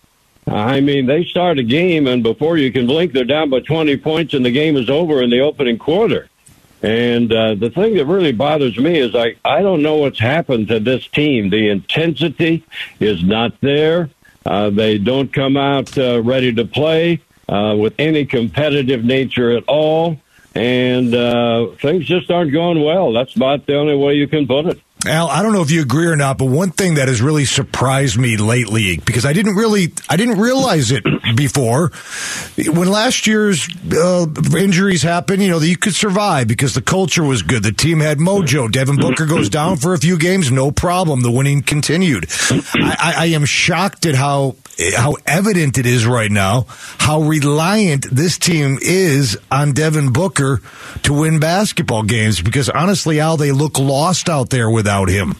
[0.47, 3.97] I mean, they start a game, and before you can blink, they're down by 20
[3.99, 6.29] points, and the game is over in the opening quarter.
[6.83, 10.69] And uh, the thing that really bothers me is I, I don't know what's happened
[10.69, 11.51] to this team.
[11.51, 12.65] The intensity
[12.99, 14.09] is not there.
[14.47, 19.65] Uh, they don't come out uh, ready to play uh, with any competitive nature at
[19.69, 20.19] all.
[20.55, 23.13] And uh, things just aren't going well.
[23.13, 24.81] That's about the only way you can put it.
[25.07, 27.47] Al, I don't know if you agree or not, but one thing that has really
[27.47, 31.05] surprised me lately because I didn't really, I didn't realize it
[31.37, 31.91] before.
[32.69, 37.25] When last year's uh, injuries happened, you know, that you could survive because the culture
[37.25, 37.63] was good.
[37.63, 38.71] The team had mojo.
[38.71, 41.23] Devin Booker goes down for a few games, no problem.
[41.23, 42.27] The winning continued.
[42.51, 44.57] I, I, I am shocked at how
[44.97, 46.65] how evident it is right now
[47.11, 50.63] how reliant this team is on Devin Booker
[51.03, 55.35] to win basketball games because honestly, Al, they look lost out there without him.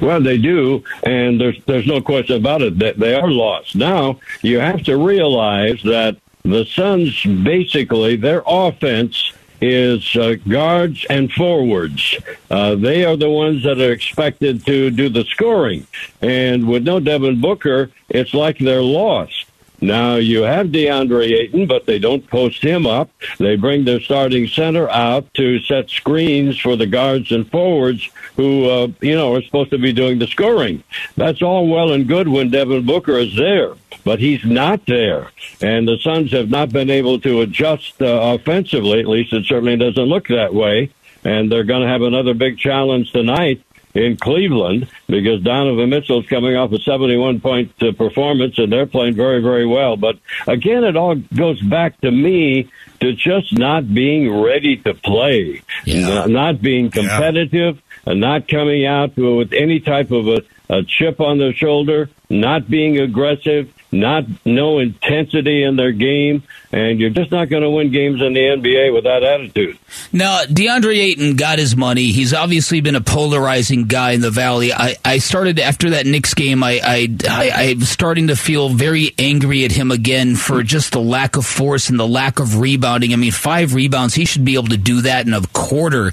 [0.00, 3.76] Well, they do, and there's there's no question about it that they are lost.
[3.76, 11.32] Now you have to realize that the Suns basically their offense is uh, guards and
[11.32, 12.14] forwards.
[12.50, 15.86] Uh, they are the ones that are expected to do the scoring,
[16.20, 19.45] and with no Devin Booker, it's like they're lost.
[19.80, 23.10] Now you have DeAndre Ayton, but they don't post him up.
[23.38, 28.68] They bring their starting center out to set screens for the guards and forwards who,
[28.68, 30.82] uh, you know, are supposed to be doing the scoring.
[31.16, 35.30] That's all well and good when Devin Booker is there, but he's not there.
[35.60, 39.00] And the Suns have not been able to adjust uh, offensively.
[39.00, 40.90] At least it certainly doesn't look that way.
[41.24, 43.62] And they're going to have another big challenge tonight
[43.96, 49.14] in Cleveland because Donovan Mitchell's coming off a 71 point uh, performance and they're playing
[49.14, 49.96] very, very well.
[49.96, 52.68] But again, it all goes back to me
[53.00, 56.06] to just not being ready to play, Yeah.
[56.08, 61.20] not, not being competitive, and not coming out with any type of a, a chip
[61.20, 67.30] on their shoulder, not being aggressive, not no intensity in their game, and you're just
[67.30, 69.78] not going to win games in the NBA with that attitude.
[70.12, 72.06] Now, DeAndre Ayton got his money.
[72.12, 74.72] He's obviously been a polarizing guy in the Valley.
[74.72, 76.62] I, I started after that Knicks game.
[76.62, 81.00] I, I, I, I'm starting to feel very angry at him again for just the
[81.00, 83.12] lack of force and the lack of rebounding.
[83.12, 84.14] I mean, five rebounds.
[84.14, 86.12] He should be able to do that in a quarter.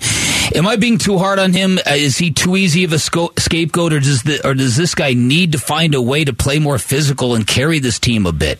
[0.56, 1.77] Am I being too hard on him?
[1.79, 5.13] Uh, Is he too easy of a scapegoat, or does the, or does this guy
[5.13, 8.60] need to find a way to play more physical and carry this team a bit?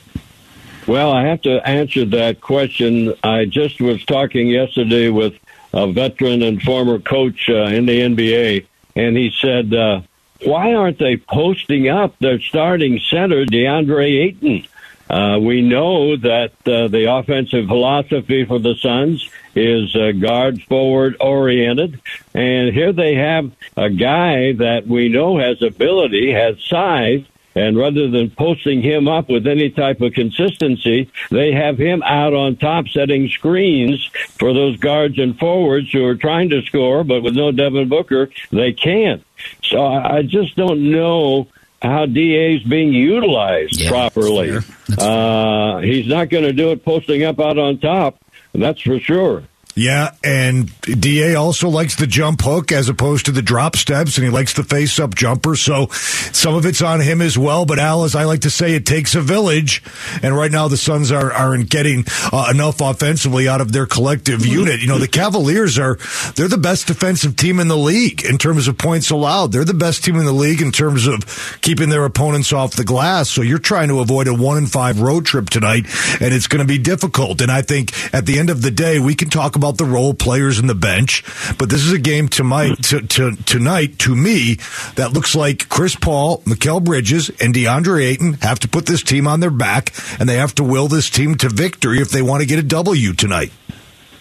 [0.88, 3.14] Well, I have to answer that question.
[3.24, 5.34] I just was talking yesterday with
[5.74, 8.66] a veteran and former coach uh, in the NBA,
[8.96, 10.02] and he said, uh,
[10.44, 14.68] "Why aren't they posting up their starting center, DeAndre Ayton?"
[15.10, 21.16] Uh, we know that uh, the offensive philosophy for the Suns is uh, guard forward
[21.20, 22.02] oriented,
[22.34, 27.24] and here they have a guy that we know has ability, has size,
[27.56, 32.34] and rather than posting him up with any type of consistency, they have him out
[32.34, 37.22] on top setting screens for those guards and forwards who are trying to score, but
[37.22, 39.24] with no Devin Booker, they can't.
[39.64, 41.48] So I I just don't know
[41.84, 44.52] how Da is being utilized Yeah, properly.
[44.52, 44.62] fair.
[44.90, 48.18] That's Uh, he's not going to do it posting up out on top.
[48.54, 49.44] That's for sure.
[49.76, 54.26] Yeah, and DA also likes the jump hook as opposed to the drop steps, and
[54.26, 55.56] he likes the face up jumper.
[55.56, 57.66] So some of it's on him as well.
[57.66, 59.82] But Al, as I like to say, it takes a village.
[60.22, 64.46] And right now the Suns are, aren't getting uh, enough offensively out of their collective
[64.46, 64.80] unit.
[64.80, 65.98] You know, the Cavaliers are,
[66.36, 69.54] they're the best defensive team in the league in terms of points allowed.
[69.54, 72.84] They're the best team in the league in terms of keeping their opponents off the
[72.84, 73.28] glass.
[73.28, 75.88] So you're trying to avoid a one and five road trip tonight,
[76.22, 77.42] and it's going to be difficult.
[77.42, 80.14] And I think at the end of the day, we can talk about the role
[80.14, 81.24] players in the bench,
[81.58, 84.58] but this is a game tonight, to, to, tonight, to me,
[84.96, 89.28] that looks like Chris Paul, Mikal Bridges, and DeAndre Ayton have to put this team
[89.28, 92.42] on their back, and they have to will this team to victory if they want
[92.42, 93.52] to get a W tonight.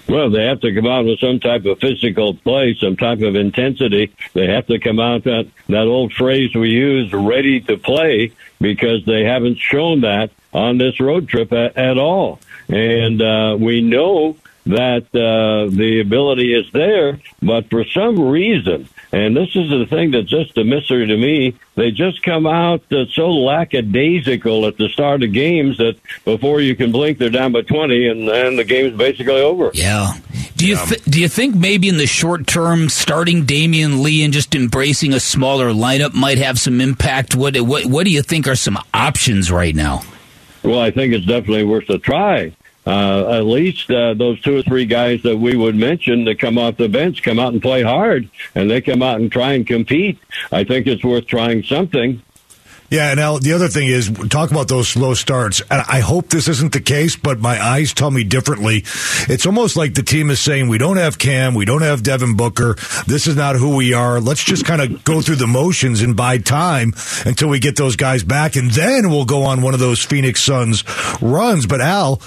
[0.09, 3.37] Well, they have to come out with some type of physical play, some type of
[3.37, 4.13] intensity.
[4.35, 9.05] They have to come out that that old phrase we use, ready to play, because
[9.07, 12.41] they haven't shown that on this road trip at, at all.
[12.69, 19.37] And uh, we know that uh, the ability is there, but for some reason, and
[19.37, 23.07] this is the thing that's just a mystery to me, they just come out uh,
[23.07, 27.62] so lackadaisical at the start of games that before you can blink, they're down by
[27.62, 29.70] 20 and, and the game's basically over.
[29.75, 30.14] Yeah.
[30.57, 34.33] Do you th- do you think maybe in the short term, starting Damion Lee and
[34.33, 37.35] just embracing a smaller lineup might have some impact?
[37.35, 40.03] What what what do you think are some options right now?
[40.62, 42.55] Well, I think it's definitely worth a try.
[42.85, 46.59] Uh, at least uh, those two or three guys that we would mention that come
[46.59, 49.66] off the bench come out and play hard, and they come out and try and
[49.66, 50.18] compete.
[50.51, 52.23] I think it's worth trying something.
[52.92, 55.62] Yeah, and Al, the other thing is talk about those slow starts.
[55.71, 58.85] And I hope this isn't the case, but my eyes tell me differently.
[59.31, 62.37] It's almost like the team is saying, "We don't have Cam, we don't have Devin
[62.37, 62.75] Booker.
[63.07, 64.21] This is not who we are.
[64.21, 66.92] Let's just kind of go through the motions and buy time
[67.25, 70.42] until we get those guys back, and then we'll go on one of those Phoenix
[70.42, 70.85] Suns
[71.23, 72.21] runs." But Al.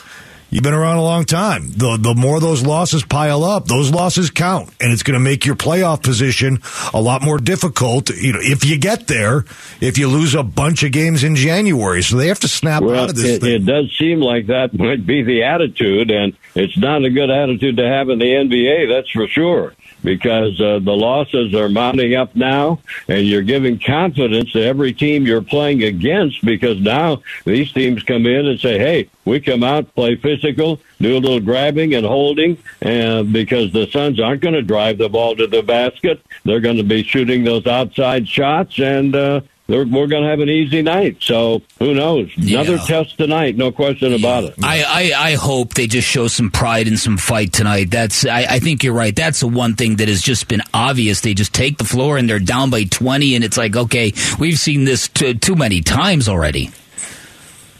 [0.52, 1.72] You've been around a long time.
[1.72, 5.46] The the more those losses pile up, those losses count, and it's going to make
[5.46, 6.60] your playoff position
[6.94, 8.10] a lot more difficult.
[8.12, 9.44] You know, if you get there,
[9.82, 12.96] if you lose a bunch of games in January, so they have to snap Well,
[13.04, 13.54] out of this it, thing.
[13.56, 17.78] it does seem like that might be the attitude, and it's not a good attitude
[17.78, 18.88] to have in the NBA.
[18.88, 19.74] That's for sure.
[20.06, 25.26] Because uh, the losses are mounting up now, and you're giving confidence to every team
[25.26, 26.46] you're playing against.
[26.46, 31.18] Because now these teams come in and say, "Hey, we come out, play physical, do
[31.18, 35.36] a little grabbing and holding, and because the Suns aren't going to drive the ball
[35.36, 40.08] to the basket, they're going to be shooting those outside shots, and uh, they're, we're
[40.08, 41.18] going to have an easy night.
[41.22, 42.30] So who knows?
[42.38, 42.86] Another Yeah.
[42.86, 44.54] test tonight, no question about it.
[44.64, 44.84] I,
[45.16, 47.90] I, I hope they just show some pride and some fight tonight.
[47.92, 49.16] That's I, I think you're right.
[49.16, 51.22] That's the one thing that has just been obvious.
[51.22, 54.60] They just take the floor and they're down by 20, and it's like, okay, we've
[54.60, 56.70] seen this t- too many times already.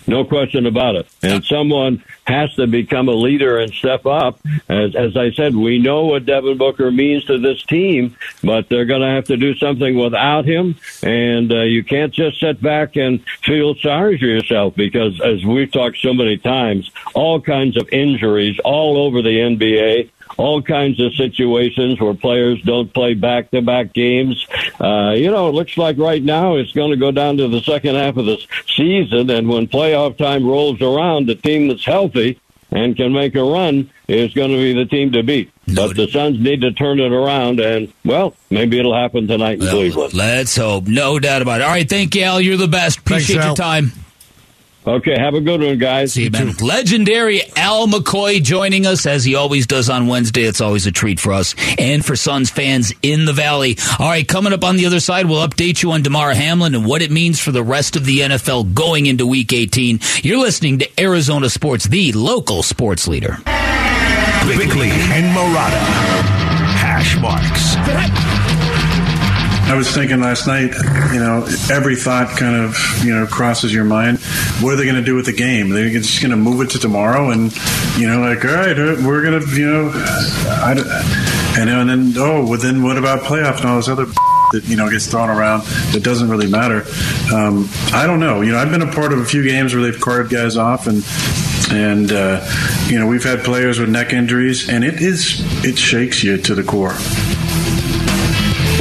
[0.08, 1.08] No question about it.
[1.24, 4.40] And someone has to become a leader and step up.
[4.70, 8.86] As, as I said, we know what Devin Booker means to this team, but they're
[8.86, 10.76] going to have to do something without him.
[11.04, 15.72] And uh, you can't just sit back and feel sorry for yourself because, as we've
[15.72, 21.14] talked so many times, all kinds of injuries all over the NBA all kinds of
[21.16, 24.46] situations where players don't play back to back games.
[24.80, 27.62] Uh, you know, it looks like right now it's going to go down to the
[27.62, 28.38] second half of the
[28.76, 32.40] season, and when playoff time rolls around, the team that's healthy
[32.72, 35.52] and can make a run is going to be the team to beat.
[35.74, 39.68] But the Suns need to turn it around, and, well, maybe it'll happen tonight in
[39.68, 40.14] Cleveland.
[40.14, 40.86] Let's hope.
[40.86, 41.64] No doubt about it.
[41.64, 42.42] All right, thank you, Al.
[42.42, 43.00] You're the best.
[43.00, 43.48] Appreciate Al.
[43.48, 43.92] your time.
[44.88, 46.14] Okay, have a good one, guys.
[46.14, 46.54] See you, man.
[46.58, 50.44] Legendary Al McCoy joining us as he always does on Wednesday.
[50.44, 53.78] It's always a treat for us and for Suns fans in the Valley.
[53.98, 56.86] All right, coming up on the other side, we'll update you on Damar Hamlin and
[56.86, 60.00] what it means for the rest of the NFL going into Week 18.
[60.22, 63.38] You're listening to Arizona Sports, the local sports leader.
[64.46, 65.82] Bickley and Marotta.
[66.78, 68.35] Hash marks.
[69.68, 70.76] I was thinking last night,
[71.12, 74.20] you know, every thought kind of, you know, crosses your mind.
[74.62, 75.70] What are they going to do with the game?
[75.70, 77.52] They're just going to move it to tomorrow and,
[77.98, 80.76] you know, like, all right, uh, we're going to, you know, I,
[81.58, 84.06] and, and then, oh, well, then what about playoff and all this other
[84.52, 86.86] that, you know, gets thrown around that doesn't really matter.
[87.34, 88.42] Um, I don't know.
[88.42, 90.86] You know, I've been a part of a few games where they've carted guys off
[90.86, 91.04] and,
[91.72, 92.46] and, uh,
[92.88, 96.54] you know, we've had players with neck injuries and it is, it shakes you to
[96.54, 96.94] the core.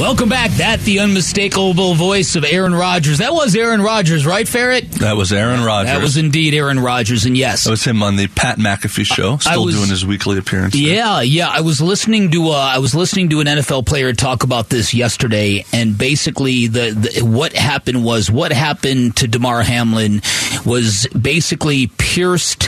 [0.05, 0.51] Welcome back.
[0.59, 3.19] That the unmistakable voice of Aaron Rodgers.
[3.19, 4.91] That was Aaron Rodgers, right, Ferret?
[4.91, 5.93] That was Aaron Rodgers.
[5.95, 9.39] That was indeed Aaron Rodgers, and yes, That was him on the Pat McAfee show,
[9.39, 10.75] still was- doing his weekly appearance.
[10.75, 11.49] Yeah, yeah.
[11.49, 14.93] I was listening to uh, I was listening to an NFL player talk about this
[14.93, 20.21] yesterday, and basically the, the what happened was what happened to Damar Hamlin
[20.67, 22.65] was basically pierced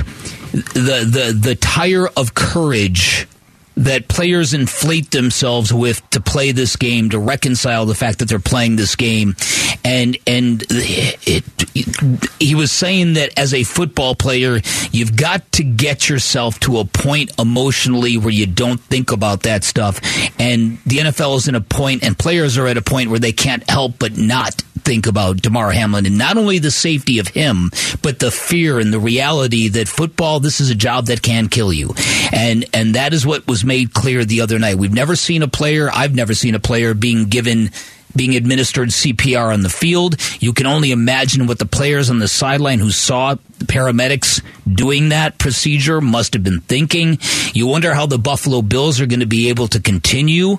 [0.53, 3.29] the the the tire of courage
[3.76, 8.38] that players inflate themselves with to play this game to reconcile the fact that they're
[8.38, 9.36] playing this game.
[9.84, 14.60] And and it, it, he was saying that as a football player
[14.92, 19.62] you've got to get yourself to a point emotionally where you don't think about that
[19.62, 20.00] stuff.
[20.40, 23.32] And the NFL is in a point and players are at a point where they
[23.32, 27.72] can't help but not think about Damar Hamlin and not only the safety of him,
[28.03, 31.72] but the fear and the reality that football, this is a job that can kill
[31.72, 31.92] you.
[32.33, 34.77] And, and that is what was made clear the other night.
[34.77, 37.70] We've never seen a player, I've never seen a player being given
[38.14, 40.16] being administered CPR on the field.
[40.40, 45.37] You can only imagine what the players on the sideline who saw paramedics doing that
[45.37, 47.18] procedure must have been thinking.
[47.53, 50.57] You wonder how the Buffalo Bills are going to be able to continue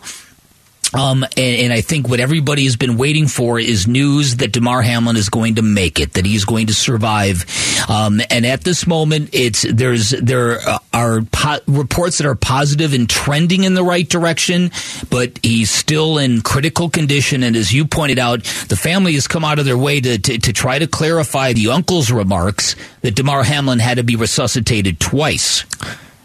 [0.94, 4.82] um, and, and I think what everybody has been waiting for is news that Damar
[4.82, 7.46] Hamlin is going to make it, that he's going to survive.
[7.90, 10.60] Um, and at this moment, it's there's there
[10.94, 14.72] are po- reports that are positive and trending in the right direction,
[15.10, 17.44] but he's still in critical condition.
[17.44, 20.38] And as you pointed out, the family has come out of their way to to,
[20.38, 25.66] to try to clarify the uncle's remarks that Damar Hamlin had to be resuscitated twice.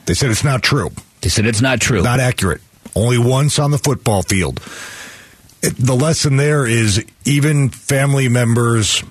[0.07, 0.90] They said it's not true.
[1.20, 2.03] They said it's not true.
[2.03, 2.61] Not accurate.
[2.94, 4.61] Only once on the football field.
[5.61, 9.02] The lesson there is even family members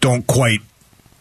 [0.00, 0.60] don't quite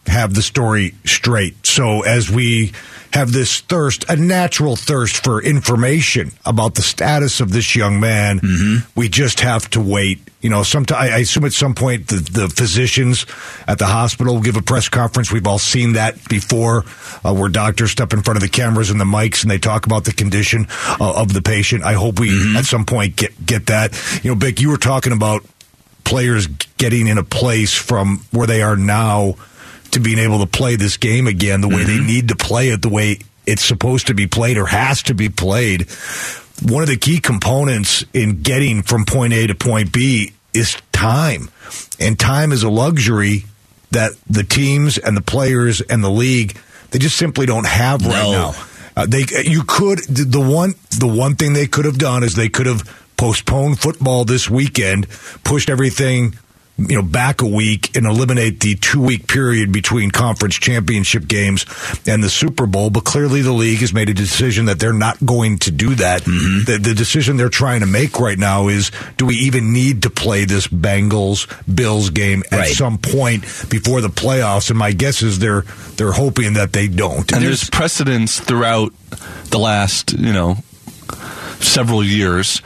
[0.05, 1.65] have the story straight.
[1.65, 2.71] So as we
[3.17, 8.39] have this thirst, a natural thirst for information about the status of this young man,
[8.95, 10.19] we just have to wait.
[10.41, 13.25] You know, sometime I assume at some point the, the physicians
[13.67, 15.31] at the hospital will give a press conference.
[15.31, 16.85] We've all seen that before,
[17.25, 19.87] uh, where doctors step in front of the cameras and the mics and they talk
[19.87, 20.67] about the condition
[21.01, 21.83] uh, of the patient.
[21.83, 23.99] I hope we at some point get get that.
[24.23, 25.43] You know, Bick, you were talking about
[26.03, 29.35] players getting in a place from where they are now
[29.91, 32.81] to being able to play this game again the way they need to play it,
[32.81, 35.87] the way it's supposed to be played or has to be played.
[36.63, 41.49] One of the key components in getting from point A to point B is time.
[41.99, 43.45] And time is a luxury
[43.91, 46.57] that the teams and the players and the league
[46.91, 48.31] they just simply don't have right No.
[48.31, 48.55] now.
[48.95, 52.49] Uh, they you could the one the one thing they could have done is they
[52.49, 52.81] could have
[53.17, 55.07] postponed football this weekend,
[55.43, 56.35] pushed everything
[56.77, 61.65] you know back a week and eliminate the two week period between conference championship games
[62.07, 62.89] and the Super Bowl.
[62.89, 66.21] But clearly, the league has made a decision that they're not going to do that.
[66.23, 66.71] Mm-hmm.
[66.71, 70.09] The, the decision they're trying to make right now is: Do we even need to
[70.09, 72.75] play this Bengals Bills game at Right.
[72.75, 74.69] some point before the playoffs?
[74.69, 75.61] And my guess is they're
[75.95, 77.31] they're hoping that they don't.
[77.33, 78.93] And there's precedents throughout
[79.49, 80.57] the last, you know,
[81.59, 82.61] several years.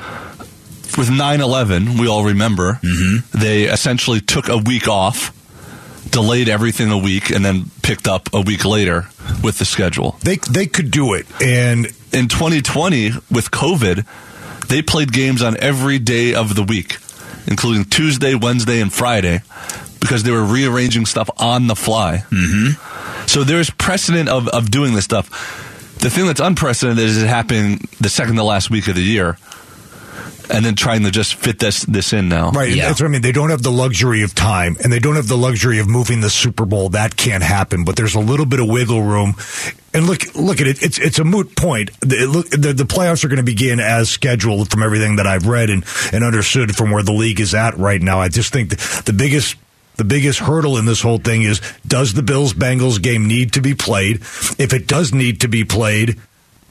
[0.97, 2.79] With 9 11, we all remember,
[3.33, 5.31] they essentially took a week off,
[6.09, 9.07] delayed everything a week, and then picked up a week later
[9.43, 10.17] with the schedule.
[10.23, 14.05] they they could do it, and In 2020, with COVID,
[14.67, 16.97] they played games on every day of the week,
[17.47, 19.41] including Tuesday, Wednesday, and Friday,
[20.01, 22.25] because they were rearranging stuff on the fly.
[22.29, 23.27] Mm-hmm.
[23.27, 25.29] So there's precedent of, of doing this stuff.
[25.99, 29.37] The thing that's unprecedented is it happening the second to last week of the year,
[30.51, 32.51] and then trying to just fit this this in now.
[32.51, 32.73] Right.
[32.73, 32.87] Yeah.
[32.87, 33.21] That's what I mean.
[33.21, 36.21] They don't have the luxury of time and they don't have the luxury of moving
[36.21, 36.89] the Super Bowl.
[36.89, 39.35] That can't happen, but there's a little bit of wiggle room.
[39.93, 40.81] And look, look at it.
[40.81, 41.91] It's, it's a moot point.
[41.99, 45.27] The, it look, the, the playoffs are going to begin as scheduled from everything that
[45.27, 48.21] I've read and, and understood from where the league is at right now.
[48.21, 49.57] I just think the, the biggest,
[49.97, 53.61] the biggest hurdle in this whole thing is does the Bills Bengals game need to
[53.61, 54.17] be played?
[54.57, 56.17] If it does need to be played,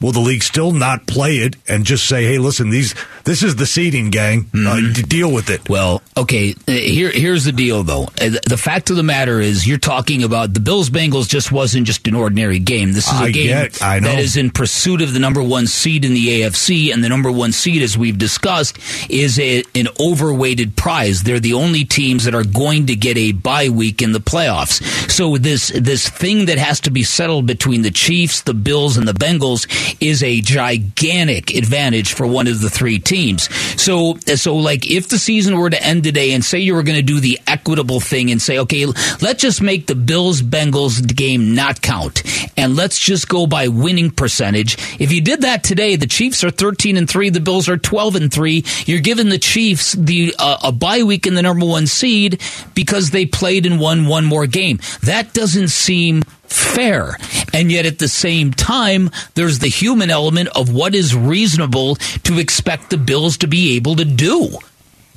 [0.01, 3.55] will the league still not play it and just say, "Hey, listen, these this is
[3.55, 4.49] the seeding gang.
[4.53, 6.55] Uh, deal with it." Well, okay.
[6.67, 8.03] uh, Here, here's the deal, though.
[8.19, 11.29] Uh, The fact of the matter is, you're talking about the Bills Bengals.
[11.29, 12.93] Just wasn't just an ordinary game.
[12.93, 16.03] This is a I game get- that is in pursuit of the number one seed
[16.05, 18.77] in the AFC, and the number one seed, as we've discussed,
[19.09, 21.23] is a, an overweighted prize.
[21.23, 24.81] They're the only teams that are going to get a bye week in the playoffs.
[25.09, 29.07] So this this thing that has to be settled between the Chiefs, the Bills, and
[29.07, 29.67] the Bengals
[29.99, 33.53] is a gigantic advantage for one of the three teams.
[33.81, 36.97] So, so like if the season were to end today and say you were going
[36.97, 38.85] to do the equitable thing and say, okay,
[39.21, 42.23] let's just make the Bills Bengals game not count
[42.57, 44.77] and let's just go by winning percentage.
[44.99, 48.15] If you did that today, the Chiefs are 13 and 3, the Bills are 12
[48.15, 48.63] and 3.
[48.85, 52.41] You're giving the Chiefs the uh, a bye week in the number 1 seed
[52.75, 54.79] because they played and won one more game.
[55.03, 56.23] That doesn't seem
[56.57, 57.17] fair.
[57.53, 62.39] And yet at the same time, there's the human element of what is reasonable to
[62.39, 64.57] expect the Bills to be able to do.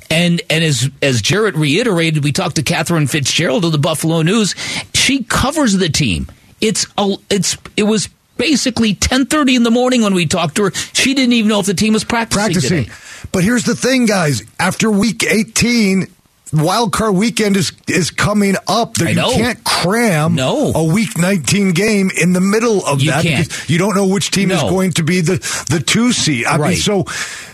[0.09, 4.53] And and as as Jarrett reiterated, we talked to Katherine Fitzgerald of the Buffalo News.
[4.93, 6.27] She covers the team.
[6.61, 10.71] It's a, it's it was basically 10:30 in the morning when we talked to her.
[10.93, 12.53] She didn't even know if the team was practicing.
[12.53, 12.83] practicing.
[12.85, 12.95] today.
[13.31, 14.43] But here's the thing, guys.
[14.59, 16.07] After week 18,
[16.53, 18.95] wild card weekend is is coming up.
[18.95, 20.71] That I you can't cram No.
[20.75, 23.47] a week 19 game in the middle of You that can't.
[23.47, 25.37] because you don't know which team is going to be the
[25.69, 26.45] the two seed.
[26.45, 27.05] I mean, so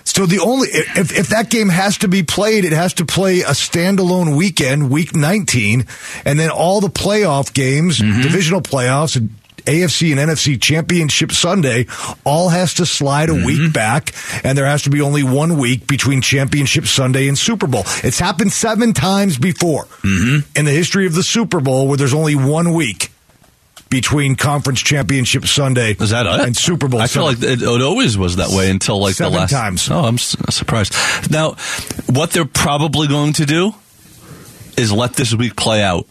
[0.04, 3.42] so the only if if that game has to be played, it has to play
[3.42, 5.86] a standalone weekend, week 19,
[6.26, 8.22] and then all the playoff games, Mm-hmm.
[8.22, 9.16] divisional playoffs.
[9.16, 9.30] and
[9.66, 11.86] AFC and NFC Championship Sunday
[12.26, 13.46] all has to slide a Mm-hmm.
[13.46, 17.68] week back, and there has to be only one week between Championship Sunday and Super
[17.68, 17.84] Bowl.
[18.04, 20.58] It's happened seven times before Mm-hmm.
[20.58, 23.10] in the history of the Super Bowl where there's only one week
[23.90, 26.48] between Conference Championship Sunday Is that it?
[26.48, 27.02] and Super Bowl.
[27.02, 29.90] I feel like it, it always was that way until like Seven the last times.
[29.92, 30.94] Oh, I'm surprised.
[31.30, 31.56] Now,
[32.10, 33.74] what they're probably going to do
[34.78, 36.08] is let this week play out.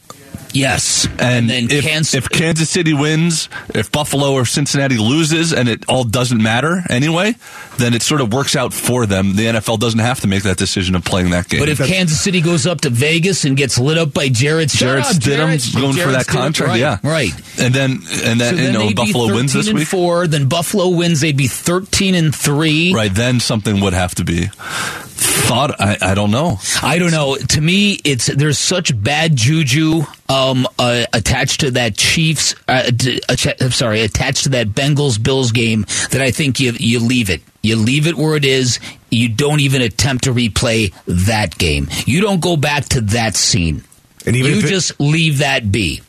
[0.53, 5.69] Yes, And, then if, Kansas, if Kansas City wins, if Buffalo or Cincinnati loses, and
[5.69, 7.35] it all doesn't matter anyway,
[7.79, 9.37] then it sort of works out for them.
[9.37, 11.61] The NFL doesn't have to make that decision of playing that game.
[11.61, 15.07] But if Kansas City goes up to Vegas and gets lit up by Jarrett Jarrett
[15.07, 15.63] up, Jarrett.
[15.75, 17.33] Going for that Stidham, contract, right, yeah, right.
[17.59, 20.49] And then and then So you then know they'd Buffalo wins this week, Four, then
[20.49, 21.21] Buffalo wins.
[21.21, 22.93] They'd be thirteen and three.
[22.95, 23.13] right?
[23.13, 25.81] Then something would have to be thought.
[25.81, 26.59] I, I don't know.
[26.83, 27.37] I don't know.
[27.37, 32.55] To me, it's there's such bad juju um, uh, attached to that Chiefs.
[32.68, 36.72] Uh, d- atta- I'm sorry, attached to that Bengals Bills game that I think you
[36.78, 37.43] you leave it.
[37.62, 38.78] You leave it where it is.
[39.11, 41.89] You don't even attempt to replay that game.
[42.07, 43.83] You don't go back to that scene.
[44.24, 46.01] And even you it- just leave that be.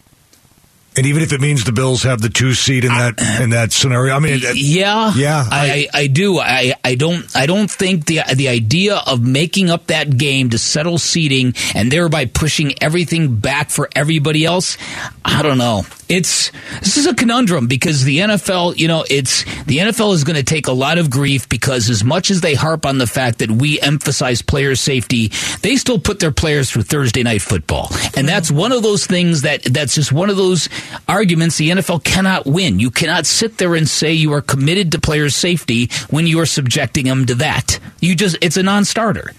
[0.97, 3.71] And even if it means the Bills have the two seed in that in that
[3.71, 6.39] scenario, I mean, Yeah, yeah, I, I, I do.
[6.39, 7.33] I, I don't.
[7.35, 11.89] I don't think the the idea of making up that game to settle seating and
[11.89, 14.77] thereby pushing everything back for everybody else.
[15.23, 15.83] I don't know.
[16.09, 20.35] It's this is a conundrum because the NFL, you know, it's the NFL is going
[20.35, 23.39] to take a lot of grief because as much as they harp on the fact
[23.39, 25.29] that we emphasize player safety,
[25.61, 27.87] they still put their players through Thursday night football,
[28.17, 30.67] and that's one of those things that that's just one of those
[31.07, 32.79] arguments the NFL cannot win.
[32.79, 36.45] You cannot sit there and say you are committed to players' safety when you are
[36.45, 37.79] subjecting them to that.
[37.99, 39.31] You just it's a non-starter,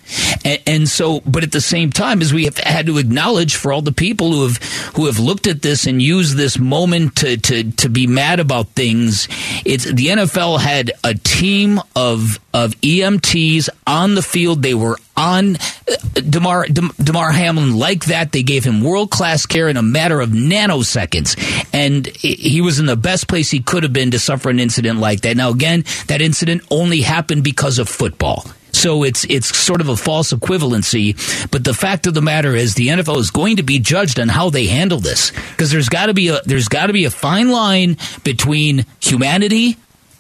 [0.45, 1.21] and, and so.
[1.21, 4.33] But at the same time, as we have had to acknowledge for all the people
[4.33, 4.57] who have
[4.95, 8.69] who have looked at this and used this moment to to to be mad about
[8.69, 9.29] things,
[9.65, 14.63] it's the NFL had a team of of EMTs on the field.
[14.63, 18.33] They were on uh, Damar Dem- Damar Hamlin like that.
[18.33, 21.32] They gave him world class care in a matter of nanoseconds,
[21.73, 25.01] and he- was in the best place he could have been to suffer an incident
[25.01, 25.37] like that.
[25.37, 28.47] Now, again, that incident only happened because of football.
[28.73, 31.15] So it's it's sort of a false equivalency,
[31.51, 34.29] but the fact of the matter is the NFL is going to be judged on
[34.29, 37.11] how they handle this because there's got to be a there's got to be a
[37.11, 39.77] fine line between humanity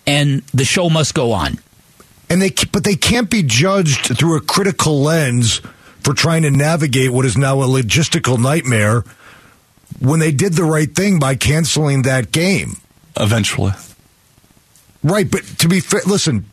[0.06, 1.58] and the show must go on.
[2.28, 5.60] and they but they can't be judged through a critical lens
[6.02, 9.02] for trying to navigate what is now a logistical nightmare
[10.00, 12.76] when they did the right thing by canceling that game.
[13.18, 13.72] Eventually,
[15.04, 16.46] Right, but to be fair, listen.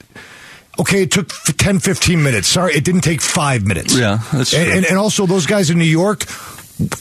[0.79, 2.47] Okay, it took f- 10, 15 minutes.
[2.47, 3.95] Sorry, it didn't take five minutes.
[3.97, 4.77] Yeah, that's and, true.
[4.77, 6.23] and, and also, those guys in New York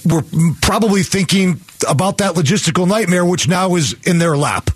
[0.04, 0.22] were
[0.60, 4.70] probably thinking about that logistical nightmare, which now is in their lap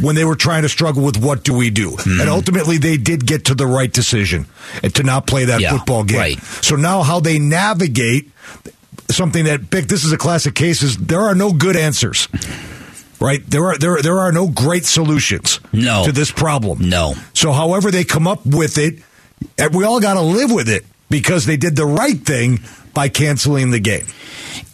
[0.00, 1.90] when they were trying to struggle with what do we do.
[1.90, 2.20] Mm-hmm.
[2.20, 4.46] And ultimately, they did get to the right decision
[4.82, 6.18] and to not play that Yeah, football game.
[6.18, 6.38] right.
[6.62, 8.30] So now, how they navigate
[9.16, 10.82] something that Bick, this is a classic case.
[10.82, 12.28] Is there are no good answers.
[13.20, 16.04] Right there are there there are no great solutions No.
[16.06, 16.88] to this problem.
[16.88, 17.14] No.
[17.34, 19.00] So, however they come up with it,
[19.74, 22.60] we all got to live with it because they did the right thing
[22.94, 24.06] by canceling the game.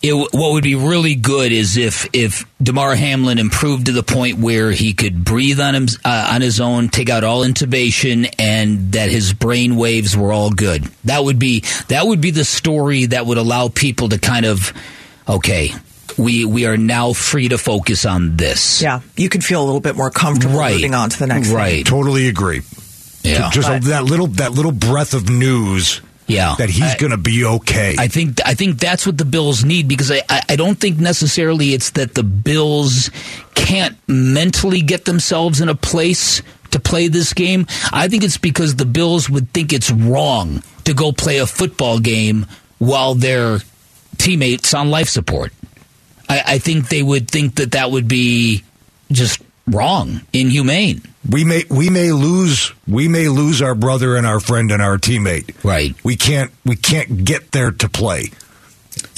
[0.02, 4.38] it, what would be really good is if if Damar Hamlin improved to the point
[4.38, 8.92] where he could breathe on him uh, on his own, take out all intubation, and
[8.92, 10.84] that his brain waves were all good.
[11.04, 14.72] That would be that would be the story that would allow people to kind of
[15.28, 15.70] okay.
[16.18, 18.80] we we are now free to focus on this.
[18.82, 20.74] Yeah, you can feel a little bit more comfortable Right.
[20.74, 21.50] moving on to the next.
[21.50, 21.74] Right.
[21.76, 21.84] Thing.
[21.84, 22.62] Totally agree.
[23.22, 23.50] Yeah.
[23.50, 26.00] Just But- that little that little breath of news.
[26.26, 26.56] Yeah.
[26.58, 27.94] That he's going to be okay.
[27.98, 31.72] I think I think that's what the Bills need because I, I, don't think necessarily
[31.72, 33.10] it's that the Bills
[33.54, 37.66] can't mentally get themselves in a place to play this game.
[37.92, 42.00] I think it's because the Bills would think it's wrong to go play a football
[42.00, 42.46] game
[42.78, 43.60] while their
[44.18, 45.52] teammates on life support.
[46.28, 48.64] I, I think they would think that that would be
[49.12, 51.02] just wrong, inhumane.
[51.28, 54.96] we may we may lose we may lose our brother and our friend and our
[54.98, 55.54] teammate.
[55.64, 55.94] Right.
[56.04, 58.30] We can't we can't get there to play.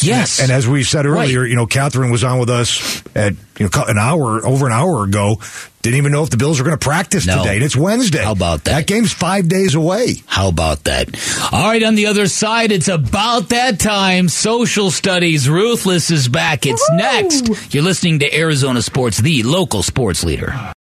[0.00, 0.40] Yes.
[0.40, 1.50] And as we said earlier, Right.
[1.50, 5.04] you know, Katherine was on with us at you know an hour over an hour
[5.04, 5.40] ago.
[5.88, 7.38] Didn't even know if the Bills were going to practice No.
[7.38, 7.56] today.
[7.56, 8.22] And it's Wednesday.
[8.22, 8.72] How about that?
[8.72, 10.16] That game's five days away.
[10.26, 11.08] How about that?
[11.50, 14.28] All right, on the other side, it's about that time.
[14.28, 15.48] Social studies.
[15.48, 16.66] Ruthless is back.
[16.66, 17.72] It's next.
[17.74, 20.74] You're listening to Arizona Sports, the local sports leader.